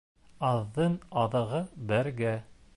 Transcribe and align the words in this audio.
Аҙҙың 0.51 0.95
аҙығы 1.25 1.63
бергә. 1.93 2.37